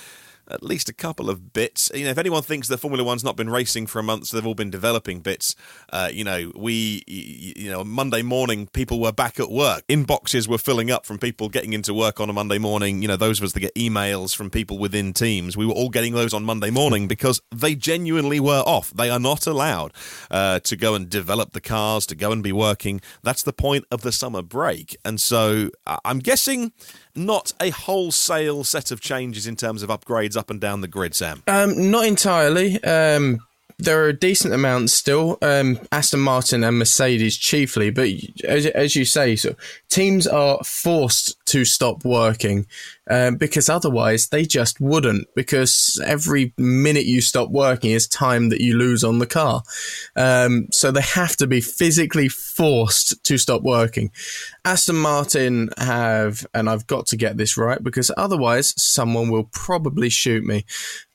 at 0.51 0.63
least 0.63 0.89
a 0.89 0.93
couple 0.93 1.31
of 1.31 1.53
bits. 1.53 1.91
You 1.95 2.05
know, 2.05 2.11
if 2.11 2.19
anyone 2.19 2.43
thinks 2.43 2.69
that 2.69 2.79
Formula 2.79 3.05
One's 3.05 3.25
not 3.25 3.37
been 3.37 3.51
racing 3.51 3.87
for 3.87 3.99
a 3.99 4.03
month, 4.03 4.27
so 4.27 4.37
they've 4.37 4.47
all 4.47 4.55
been 4.55 4.71
developing 4.71 5.21
bits, 5.21 5.55
uh, 5.93 6.11
you 6.13 6.25
know, 6.25 6.53
we, 6.55 7.03
you 7.07 7.71
know, 7.71 7.85
Monday 7.85 8.23
morning, 8.23 8.67
people 8.69 9.01
were 9.01 9.13
back 9.13 9.41
at 9.41 9.51
work. 9.51 9.87
Inboxes 9.89 10.49
were 10.49 10.59
filling 10.59 10.91
up 10.91 11.07
from 11.07 11.19
people 11.19 11.49
getting 11.49 11.73
into 11.73 11.95
work 11.95 12.21
on 12.21 12.29
a 12.29 12.33
Monday 12.33 12.59
morning. 12.59 13.03
You 13.03 13.09
know, 13.09 13.17
those 13.17 13.39
of 13.39 13.45
us 13.45 13.53
that 13.53 13.61
get 13.61 13.75
emails 13.75 14.35
from 14.35 14.51
people 14.51 14.79
within 14.79 15.13
teams, 15.13 15.57
we 15.57 15.67
were 15.67 15.73
all 15.73 15.91
getting 15.91 16.15
those 16.15 16.35
on 16.35 16.45
Monday 16.45 16.71
morning 16.71 17.09
because 17.09 17.41
they 17.55 17.75
genuinely 17.75 18.41
were 18.41 18.63
off. 18.67 18.91
They 18.91 19.11
are 19.11 19.21
not 19.21 19.47
allowed 19.47 19.93
uh, 20.31 20.61
to 20.61 20.77
go 20.77 20.95
and 20.95 21.09
develop 21.09 21.53
the 21.53 21.61
cars, 21.61 22.07
to 22.07 22.15
go 22.15 22.33
and 22.33 22.43
be 22.43 22.53
working. 22.53 23.01
That's 23.23 23.43
the 23.43 23.53
point 23.53 23.85
of 23.91 24.03
the 24.03 24.13
summer 24.13 24.43
break. 24.43 24.97
And 25.05 25.21
so 25.21 25.71
I'm 26.05 26.19
guessing 26.19 26.73
not 27.15 27.53
a 27.61 27.71
wholesale 27.71 28.65
set 28.65 28.91
of 28.91 29.01
changes 29.01 29.47
in 29.47 29.57
terms 29.57 29.83
of 29.83 29.91
upgrades 29.91 30.37
up 30.37 30.51
and 30.51 30.61
down 30.61 30.81
the 30.81 30.89
grid, 30.89 31.15
Sam. 31.15 31.43
Um, 31.47 31.91
not 31.91 32.07
entirely. 32.07 32.83
Um, 32.83 33.41
there 33.79 34.05
are 34.05 34.13
decent 34.13 34.55
amounts 34.55 34.93
still. 34.93 35.39
Um, 35.43 35.81
Aston 35.91 36.21
Martin 36.21 36.63
and 36.63 36.79
Mercedes 36.79 37.37
chiefly, 37.37 37.91
but 37.91 38.09
as, 38.45 38.67
as 38.67 38.95
you 38.95 39.05
say, 39.05 39.37
so 39.37 39.55
teams 39.89 40.27
are 40.27 40.63
forced 40.65 41.45
to 41.47 41.65
stop 41.65 42.05
working 42.05 42.67
um, 43.11 43.37
because 43.37 43.69
otherwise 43.69 44.29
they 44.29 44.45
just 44.45 44.81
wouldn't. 44.81 45.27
Because 45.35 46.01
every 46.05 46.53
minute 46.57 47.05
you 47.05 47.21
stop 47.21 47.51
working 47.51 47.91
is 47.91 48.07
time 48.07 48.49
that 48.49 48.61
you 48.61 48.77
lose 48.77 49.05
on 49.05 49.19
the 49.19 49.27
car. 49.27 49.63
Um, 50.17 50.69
so 50.71 50.91
they 50.91 51.03
have 51.03 51.37
to 51.37 51.47
be 51.47 51.61
physically 51.61 52.29
forced 52.29 53.23
to 53.25 53.39
stop 53.39 53.63
working. 53.63 54.11
Aston 54.65 54.97
Martin 54.97 55.71
have, 55.79 56.47
and 56.55 56.71
I've 56.71 56.87
got 56.87 57.07
to 57.07 57.17
get 57.17 57.37
this 57.37 57.57
right 57.57 57.83
because 57.83 58.11
otherwise 58.17 58.75
someone 58.83 59.29
will 59.29 59.51
probably 59.53 60.09
shoot 60.09 60.45
me. 60.45 60.65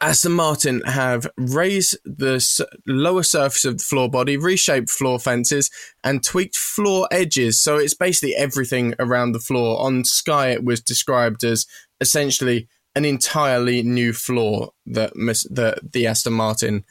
Aston 0.02 0.34
Martin 0.34 0.82
have 0.86 1.28
raised 1.38 1.98
the 2.06 2.40
lower 2.86 3.24
surface 3.24 3.66
of 3.66 3.80
the 3.80 3.84
floor 3.84 4.10
body, 4.10 4.38
reshaped 4.38 4.90
floor 4.90 5.20
fences, 5.20 5.72
and 6.04 6.24
tweaked 6.24 6.56
floor 6.56 7.08
edges. 7.12 7.60
So 7.60 7.78
it's 7.78 7.94
basically 7.94 8.36
everything 8.36 8.94
around 9.00 9.32
the 9.32 9.40
floor. 9.40 9.80
On 9.82 10.04
Sky, 10.06 10.50
it 10.50 10.64
was 10.64 10.82
described 10.82 11.44
as 11.44 11.66
essentially 12.02 12.68
an 12.96 13.06
entirely 13.06 13.84
new 13.84 14.14
floor 14.14 14.72
that 14.86 15.14
that 15.52 15.92
the 15.94 16.08
Aston 16.08 16.34
Martin 16.34 16.84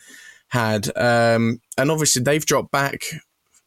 had, 0.48 0.88
um, 0.96 1.60
and 1.76 1.90
obviously 1.90 2.22
they've 2.22 2.46
dropped 2.46 2.70
back 2.70 3.02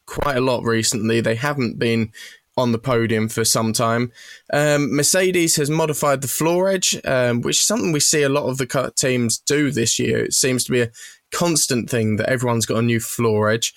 quite 0.05 0.38
a 0.38 0.41
lot 0.41 0.63
recently. 0.63 1.21
They 1.21 1.36
haven't 1.36 1.77
been 1.79 2.12
on 2.57 2.71
the 2.71 2.79
podium 2.79 3.29
for 3.29 3.45
some 3.45 3.74
time. 3.74 4.12
Um, 4.51 4.95
Mercedes 4.95 5.55
has 5.55 5.69
modified 5.69 6.21
the 6.21 6.27
floor 6.27 6.69
edge, 6.69 7.00
um, 7.05 7.41
which 7.41 7.57
is 7.57 7.65
something 7.65 7.91
we 7.91 8.00
see 8.00 8.24
a 8.24 8.29
lot 8.29 8.50
of 8.50 8.57
the 8.57 8.93
teams 8.98 9.39
do 9.39 9.71
this 9.71 10.00
year. 10.00 10.25
It 10.25 10.33
seems 10.33 10.63
to 10.65 10.71
be 10.71 10.81
a 10.81 10.91
constant 11.31 11.89
thing 11.89 12.17
that 12.17 12.29
everyone's 12.29 12.65
got 12.65 12.79
a 12.79 12.81
new 12.81 13.00
floor 13.00 13.50
edge. 13.50 13.74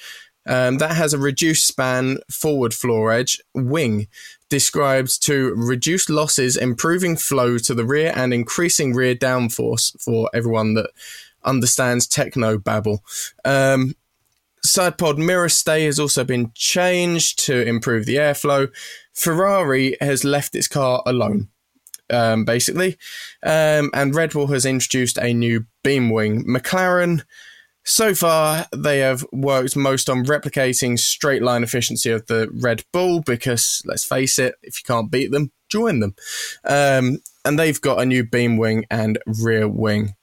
Um, 0.47 0.77
that 0.79 0.95
has 0.95 1.15
a 1.15 1.19
reduced 1.19 1.67
span 1.67 2.19
forward 2.31 2.75
floor 2.75 3.13
edge 3.13 3.41
wing 3.55 4.09
described 4.55 5.21
to 5.21 5.53
reduce 5.57 6.09
losses, 6.09 6.57
improving 6.57 7.17
flow 7.17 7.59
to 7.59 7.75
the 7.75 7.85
rear, 7.85 8.13
and 8.15 8.33
increasing 8.33 8.95
rear 8.95 9.17
downforce 9.17 10.01
for 10.01 10.31
everyone 10.33 10.75
that 10.75 10.91
understands 11.43 12.07
techno 12.07 12.57
babble. 12.57 13.03
Um, 13.45 13.97
side 14.63 14.97
pod 14.97 15.19
mirror 15.19 15.49
stay 15.49 15.87
has 15.87 15.99
also 15.99 16.23
been 16.23 16.53
changed 16.55 17.41
to 17.47 17.67
improve 17.67 18.07
the 18.07 18.15
airflow. 18.15 18.71
Ferrari 19.13 19.97
has 20.01 20.23
left 20.23 20.55
its 20.55 20.69
car 20.69 21.03
alone. 21.05 21.49
Um, 22.09 22.45
basically, 22.45 22.97
um, 23.43 23.91
and 23.93 24.15
Red 24.15 24.35
Bull 24.35 24.47
has 24.49 24.65
introduced 24.65 25.19
a 25.19 25.35
new 25.35 25.67
beam 25.83 26.11
wing. 26.11 26.45
McLaren 26.45 27.25
so 27.85 28.15
far, 28.15 28.67
they 28.75 29.01
have 29.01 29.25
worked 29.31 29.77
most 29.77 30.09
on 30.09 30.25
replicating 30.25 30.99
straight 30.99 31.43
line 31.43 31.63
efficiency 31.63 32.11
of 32.11 32.27
the 32.27 32.49
Red 32.53 32.85
Bull 32.93 33.21
because, 33.21 33.83
let's 33.85 34.05
face 34.05 34.39
it, 34.39 34.55
if 34.63 34.79
you 34.79 34.85
can't 34.85 35.11
beat 35.11 35.31
them, 35.31 35.53
join 35.69 36.01
them. 36.01 36.15
Um, 36.65 37.19
and 37.45 37.59
they've 37.59 37.81
got 37.81 38.01
a 38.01 38.07
new 38.07 38.25
beam 38.25 38.57
wing 38.57 38.87
and 38.91 39.19
rear 39.27 39.69
wing. 39.69 40.15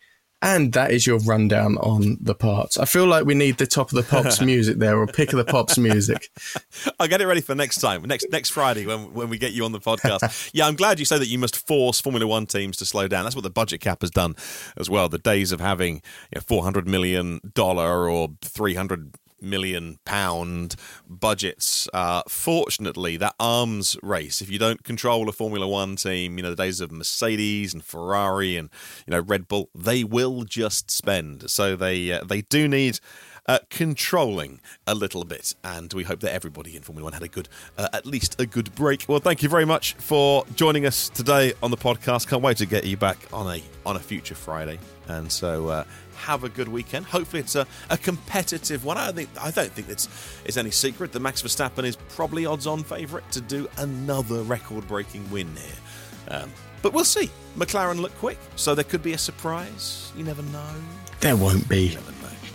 And 0.43 0.73
that 0.73 0.91
is 0.91 1.05
your 1.05 1.19
rundown 1.19 1.77
on 1.77 2.17
the 2.19 2.33
parts. 2.33 2.77
I 2.77 2.85
feel 2.85 3.05
like 3.05 3.25
we 3.25 3.35
need 3.35 3.57
the 3.57 3.67
top 3.67 3.91
of 3.91 3.95
the 3.95 4.03
pops 4.03 4.41
music 4.51 4.77
there, 4.77 4.97
or 4.97 5.05
pick 5.05 5.33
of 5.33 5.37
the 5.37 5.45
pops 5.45 5.77
music. 5.77 6.29
I'll 6.99 7.07
get 7.07 7.21
it 7.21 7.27
ready 7.27 7.41
for 7.41 7.53
next 7.53 7.79
time, 7.79 8.01
next 8.03 8.25
next 8.31 8.49
Friday 8.49 8.87
when 8.87 9.13
when 9.13 9.29
we 9.29 9.37
get 9.37 9.53
you 9.53 9.65
on 9.65 9.71
the 9.71 9.79
podcast. 9.79 10.49
yeah, 10.53 10.65
I'm 10.65 10.75
glad 10.75 10.97
you 10.97 11.05
say 11.05 11.19
that 11.19 11.27
you 11.27 11.37
must 11.37 11.67
force 11.67 12.01
Formula 12.01 12.25
One 12.25 12.47
teams 12.47 12.77
to 12.77 12.85
slow 12.85 13.07
down. 13.07 13.23
That's 13.23 13.35
what 13.35 13.43
the 13.43 13.51
budget 13.51 13.81
cap 13.81 14.01
has 14.01 14.09
done 14.09 14.35
as 14.77 14.89
well. 14.89 15.09
The 15.09 15.19
days 15.19 15.51
of 15.51 15.59
having 15.59 15.95
you 15.95 16.37
know, 16.37 16.41
400 16.41 16.87
million 16.87 17.39
dollar 17.53 18.09
or 18.09 18.29
300 18.41 19.13
million 19.41 19.99
pound 20.05 20.75
budgets. 21.07 21.87
Uh, 21.93 22.21
fortunately, 22.27 23.17
that 23.17 23.35
arms 23.39 23.97
race, 24.01 24.41
if 24.41 24.49
you 24.49 24.59
don't 24.59 24.83
control 24.83 25.27
a 25.29 25.31
Formula 25.31 25.67
One 25.67 25.95
team, 25.95 26.37
you 26.37 26.43
know, 26.43 26.49
the 26.51 26.55
days 26.55 26.81
of 26.81 26.91
Mercedes 26.91 27.73
and 27.73 27.83
Ferrari 27.83 28.57
and, 28.57 28.69
you 29.05 29.11
know, 29.11 29.19
Red 29.21 29.47
Bull, 29.47 29.69
they 29.75 30.03
will 30.03 30.43
just 30.43 30.91
spend. 30.91 31.49
So 31.49 31.75
they, 31.75 32.11
uh, 32.11 32.23
they 32.23 32.41
do 32.41 32.67
need 32.67 32.99
uh, 33.47 33.59
controlling 33.69 34.61
a 34.85 34.95
little 34.95 35.23
bit. 35.23 35.55
And 35.63 35.91
we 35.93 36.03
hope 36.03 36.19
that 36.21 36.33
everybody 36.33 36.75
in 36.75 36.83
Formula 36.83 37.05
One 37.05 37.13
had 37.13 37.23
a 37.23 37.27
good, 37.27 37.49
uh, 37.77 37.89
at 37.93 38.05
least 38.05 38.39
a 38.39 38.45
good 38.45 38.73
break. 38.75 39.05
Well, 39.07 39.19
thank 39.19 39.43
you 39.43 39.49
very 39.49 39.65
much 39.65 39.93
for 39.93 40.45
joining 40.55 40.85
us 40.85 41.09
today 41.09 41.53
on 41.61 41.71
the 41.71 41.77
podcast. 41.77 42.27
Can't 42.27 42.41
wait 42.41 42.57
to 42.57 42.65
get 42.65 42.85
you 42.85 42.97
back 42.97 43.17
on 43.33 43.55
a 43.55 43.63
on 43.85 43.95
a 43.95 43.99
future 43.99 44.35
Friday. 44.35 44.79
And 45.07 45.31
so 45.31 45.67
uh, 45.67 45.83
have 46.15 46.43
a 46.43 46.49
good 46.49 46.67
weekend. 46.67 47.05
Hopefully, 47.05 47.41
it's 47.41 47.55
a, 47.55 47.65
a 47.89 47.97
competitive 47.97 48.85
one. 48.85 48.97
I 48.97 49.07
don't 49.07 49.15
think 49.15 49.29
I 49.41 49.51
don't 49.51 49.71
think 49.71 49.89
it's 49.89 50.07
it's 50.45 50.57
any 50.57 50.71
secret 50.71 51.11
that 51.13 51.19
Max 51.19 51.41
Verstappen 51.41 51.83
is 51.83 51.95
probably 52.09 52.45
odds-on 52.45 52.83
favourite 52.83 53.29
to 53.31 53.41
do 53.41 53.67
another 53.77 54.43
record-breaking 54.43 55.29
win 55.31 55.49
here. 55.55 56.37
Um, 56.37 56.51
but 56.81 56.93
we'll 56.93 57.03
see. 57.03 57.29
McLaren 57.57 57.99
look 57.99 58.15
quick, 58.19 58.37
so 58.55 58.73
there 58.73 58.83
could 58.83 59.03
be 59.03 59.13
a 59.13 59.17
surprise. 59.17 60.11
You 60.15 60.23
never 60.23 60.43
know. 60.43 60.73
There 61.19 61.35
won't 61.35 61.67
be. 61.67 61.97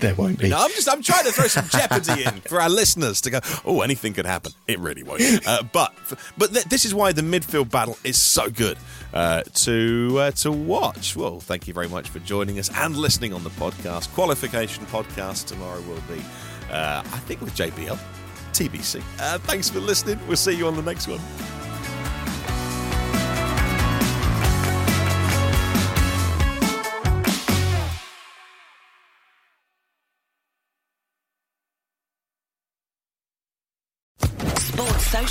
There 0.00 0.14
won't 0.14 0.38
be. 0.38 0.48
No, 0.50 0.58
I'm 0.58 0.70
just 0.70 0.88
I'm 0.90 1.02
trying 1.02 1.24
to 1.24 1.32
throw 1.32 1.46
some 1.46 1.66
jeopardy 1.68 2.24
in 2.24 2.40
for 2.42 2.60
our 2.60 2.68
listeners 2.68 3.20
to 3.22 3.30
go. 3.30 3.40
Oh, 3.64 3.80
anything 3.80 4.12
could 4.12 4.26
happen. 4.26 4.52
It 4.66 4.78
really 4.78 5.02
won't. 5.02 5.22
Uh, 5.46 5.62
but 5.72 5.94
but 6.36 6.52
th- 6.52 6.66
this 6.66 6.84
is 6.84 6.94
why 6.94 7.12
the 7.12 7.22
midfield 7.22 7.70
battle 7.70 7.98
is 8.04 8.20
so 8.20 8.50
good 8.50 8.76
uh, 9.14 9.42
to 9.54 10.16
uh, 10.18 10.30
to 10.32 10.52
watch. 10.52 11.16
Well, 11.16 11.40
thank 11.40 11.66
you 11.66 11.74
very 11.74 11.88
much 11.88 12.08
for 12.08 12.18
joining 12.20 12.58
us 12.58 12.70
and 12.74 12.96
listening 12.96 13.32
on 13.32 13.42
the 13.44 13.50
podcast. 13.50 14.12
Qualification 14.14 14.84
podcast 14.86 15.46
tomorrow 15.46 15.80
will 15.82 16.02
be, 16.14 16.20
uh, 16.70 17.02
I 17.04 17.18
think, 17.26 17.40
with 17.40 17.54
JBL, 17.54 17.98
TBC. 18.52 19.02
Uh, 19.18 19.38
thanks 19.38 19.68
for 19.70 19.80
listening. 19.80 20.18
We'll 20.26 20.36
see 20.36 20.52
you 20.52 20.66
on 20.66 20.76
the 20.76 20.82
next 20.82 21.08
one. 21.08 21.20